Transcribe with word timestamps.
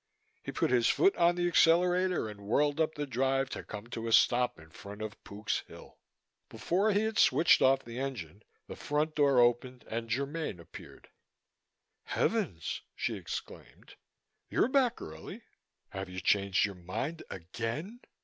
He 0.41 0.51
put 0.51 0.71
his 0.71 0.87
foot 0.89 1.15
on 1.15 1.35
the 1.35 1.47
accelerator 1.47 2.27
and 2.27 2.41
whirled 2.41 2.81
up 2.81 2.95
the 2.95 3.05
drive 3.05 3.51
to 3.51 3.63
come 3.63 3.85
to 3.91 4.07
a 4.07 4.11
stop 4.11 4.57
in 4.59 4.71
front 4.71 5.03
of 5.03 5.23
Pook's 5.23 5.59
Hill. 5.67 5.99
Before 6.49 6.89
he 6.91 7.01
had 7.01 7.19
switched 7.19 7.61
off 7.61 7.85
the 7.85 7.99
engine, 7.99 8.41
the 8.67 8.75
front 8.75 9.13
door 9.13 9.37
opened 9.39 9.83
and 9.87 10.09
Germaine 10.11 10.59
appeared. 10.59 11.09
"Heavens!" 12.05 12.81
she 12.95 13.15
exclaimed, 13.15 13.93
"you're 14.49 14.69
back 14.69 14.99
early. 14.99 15.43
Have 15.89 16.09
you 16.09 16.19
changed 16.19 16.65
your 16.65 16.73
mind 16.73 17.21
again?" 17.29 17.99